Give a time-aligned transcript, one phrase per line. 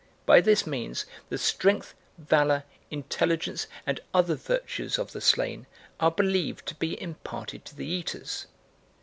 [0.25, 5.67] By this means the strength, valour, intelligence, and other virtues of the slain
[5.99, 8.47] are believed to be imparted to the eaters.